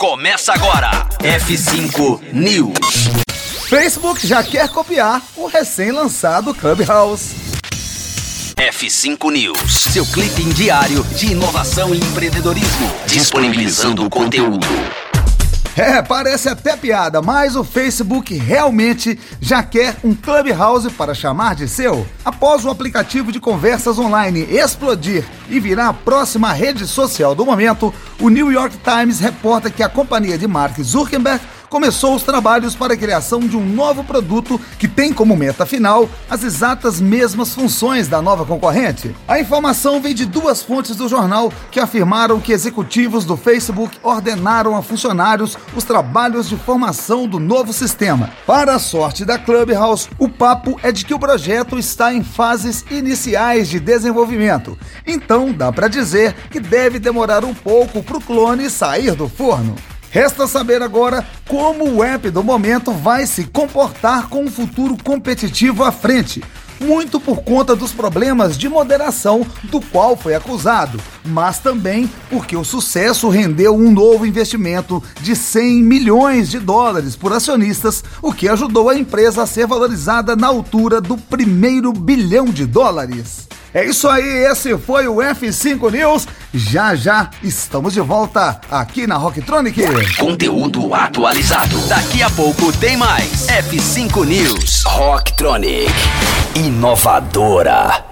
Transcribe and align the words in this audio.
Começa 0.00 0.54
agora. 0.54 1.06
F5 1.18 2.32
News. 2.32 3.10
Facebook 3.68 4.26
já 4.26 4.42
quer 4.42 4.66
copiar 4.70 5.20
o 5.36 5.46
recém-lançado 5.46 6.54
Clubhouse. 6.54 7.36
F5 8.56 9.30
News, 9.30 9.70
seu 9.92 10.06
clipe 10.06 10.42
diário 10.54 11.04
de 11.04 11.32
inovação 11.32 11.94
e 11.94 11.98
empreendedorismo, 11.98 12.90
disponibilizando 13.06 14.02
o 14.02 14.08
conteúdo. 14.08 14.66
É, 15.76 16.02
parece 16.02 16.48
até 16.48 16.76
piada, 16.76 17.22
mas 17.22 17.54
o 17.54 17.62
Facebook 17.62 18.36
realmente 18.36 19.18
já 19.40 19.62
quer 19.62 19.96
um 20.02 20.14
Clubhouse 20.14 20.90
para 20.90 21.14
chamar 21.14 21.54
de 21.54 21.68
seu. 21.68 22.06
Após 22.24 22.64
o 22.64 22.70
aplicativo 22.70 23.30
de 23.30 23.38
conversas 23.38 23.98
online 23.98 24.40
explodir 24.40 25.24
e 25.48 25.60
virar 25.60 25.88
a 25.88 25.94
próxima 25.94 26.52
rede 26.52 26.86
social 26.86 27.34
do 27.34 27.46
momento, 27.46 27.94
o 28.20 28.28
New 28.28 28.50
York 28.50 28.76
Times 28.78 29.20
reporta 29.20 29.70
que 29.70 29.82
a 29.82 29.88
companhia 29.88 30.36
de 30.36 30.46
Mark 30.46 30.80
Zuckerberg 30.82 31.40
começou 31.70 32.16
os 32.16 32.24
trabalhos 32.24 32.74
para 32.74 32.94
a 32.94 32.96
criação 32.96 33.40
de 33.40 33.56
um 33.56 33.64
novo 33.64 34.02
produto 34.02 34.60
que 34.76 34.88
tem 34.88 35.12
como 35.12 35.36
meta 35.36 35.64
final 35.64 36.10
as 36.28 36.42
exatas 36.42 37.00
mesmas 37.00 37.54
funções 37.54 38.08
da 38.08 38.20
nova 38.20 38.44
concorrente. 38.44 39.14
A 39.26 39.38
informação 39.38 40.00
vem 40.00 40.12
de 40.12 40.26
duas 40.26 40.62
fontes 40.62 40.96
do 40.96 41.08
jornal 41.08 41.52
que 41.70 41.78
afirmaram 41.78 42.40
que 42.40 42.52
executivos 42.52 43.24
do 43.24 43.36
Facebook 43.36 43.96
ordenaram 44.02 44.76
a 44.76 44.82
funcionários 44.82 45.56
os 45.74 45.84
trabalhos 45.84 46.48
de 46.48 46.56
formação 46.56 47.26
do 47.28 47.38
novo 47.38 47.72
sistema. 47.72 48.30
Para 48.44 48.74
a 48.74 48.78
sorte 48.80 49.24
da 49.24 49.38
Clubhouse, 49.38 50.08
o 50.18 50.28
papo 50.28 50.78
é 50.82 50.90
de 50.90 51.04
que 51.04 51.14
o 51.14 51.18
projeto 51.18 51.78
está 51.78 52.12
em 52.12 52.24
fases 52.24 52.84
iniciais 52.90 53.68
de 53.68 53.78
desenvolvimento. 53.78 54.76
Então, 55.06 55.52
dá 55.52 55.70
para 55.70 55.86
dizer 55.86 56.34
que 56.50 56.58
deve 56.58 56.98
demorar 56.98 57.44
um 57.44 57.54
pouco 57.54 58.02
para 58.02 58.16
o 58.16 58.20
clone 58.20 58.68
sair 58.68 59.14
do 59.14 59.28
forno. 59.28 59.76
Resta 60.10 60.48
saber 60.48 60.82
agora 60.82 61.24
como 61.46 61.88
o 61.88 62.02
app 62.02 62.30
do 62.30 62.42
momento 62.42 62.92
vai 62.92 63.26
se 63.26 63.44
comportar 63.44 64.28
com 64.28 64.42
um 64.42 64.50
futuro 64.50 64.96
competitivo 65.04 65.84
à 65.84 65.92
frente. 65.92 66.42
Muito 66.80 67.20
por 67.20 67.42
conta 67.42 67.76
dos 67.76 67.92
problemas 67.92 68.56
de 68.56 68.68
moderação 68.68 69.46
do 69.64 69.80
qual 69.80 70.16
foi 70.16 70.34
acusado, 70.34 70.98
mas 71.24 71.58
também 71.58 72.10
porque 72.30 72.56
o 72.56 72.64
sucesso 72.64 73.28
rendeu 73.28 73.76
um 73.76 73.90
novo 73.90 74.24
investimento 74.24 75.02
de 75.20 75.36
100 75.36 75.82
milhões 75.82 76.48
de 76.48 76.58
dólares 76.58 77.14
por 77.14 77.32
acionistas, 77.34 78.02
o 78.22 78.32
que 78.32 78.48
ajudou 78.48 78.88
a 78.88 78.96
empresa 78.96 79.42
a 79.42 79.46
ser 79.46 79.66
valorizada 79.66 80.34
na 80.34 80.46
altura 80.46 81.00
do 81.00 81.18
primeiro 81.18 81.92
bilhão 81.92 82.46
de 82.46 82.64
dólares. 82.64 83.46
É 83.72 83.84
isso 83.84 84.08
aí, 84.08 84.46
esse 84.50 84.76
foi 84.76 85.06
o 85.06 85.16
F5 85.16 85.92
News. 85.92 86.26
Já 86.52 86.96
já 86.96 87.30
estamos 87.40 87.92
de 87.92 88.00
volta 88.00 88.60
aqui 88.68 89.06
na 89.06 89.16
Rocktronic. 89.16 89.80
Conteúdo 90.18 90.92
atualizado. 90.92 91.78
Daqui 91.86 92.20
a 92.20 92.30
pouco 92.30 92.72
tem 92.78 92.96
mais. 92.96 93.46
F5 93.46 94.26
News. 94.26 94.82
Rocktronic. 94.84 95.86
Inovadora. 96.70 98.09